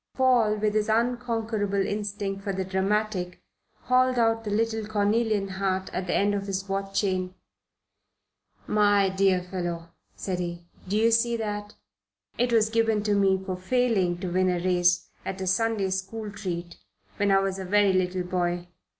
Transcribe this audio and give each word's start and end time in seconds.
Paul, 0.15 0.55
with 0.57 0.73
his 0.73 0.89
unconquerable 0.89 1.85
instinct 1.85 2.41
for 2.41 2.51
the 2.51 2.65
dramatic, 2.65 3.43
hauled 3.81 4.17
out 4.17 4.43
the 4.43 4.49
little 4.49 4.83
cornelian 4.87 5.47
heart 5.47 5.91
at 5.93 6.07
the 6.07 6.15
end 6.15 6.33
of 6.33 6.47
his 6.47 6.67
watch 6.67 6.99
chain. 6.99 7.35
"My 8.65 9.09
dear 9.09 9.43
fellow," 9.43 9.89
said 10.15 10.39
he. 10.39 10.65
"Do 10.87 10.97
you 10.97 11.11
see 11.11 11.37
that? 11.37 11.75
It 12.39 12.51
was 12.51 12.71
given 12.71 13.03
to 13.03 13.13
me 13.13 13.43
for 13.45 13.55
failing 13.55 14.17
to 14.21 14.31
win 14.31 14.49
a 14.49 14.57
race 14.57 15.07
at 15.23 15.39
a 15.39 15.45
Sunday 15.45 15.91
school 15.91 16.31
treat, 16.31 16.77
when 17.17 17.29
I 17.29 17.37
was 17.37 17.59
a 17.59 17.63
very 17.65 17.93
little 17.93 18.23
boy. 18.23 18.69